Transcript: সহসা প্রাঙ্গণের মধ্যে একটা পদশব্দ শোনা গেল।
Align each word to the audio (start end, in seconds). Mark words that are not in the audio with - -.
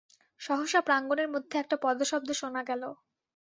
সহসা 0.41 0.79
প্রাঙ্গণের 0.81 1.27
মধ্যে 1.33 1.55
একটা 1.59 1.75
পদশব্দ 1.83 2.29
শোনা 2.41 2.61
গেল। 2.69 2.83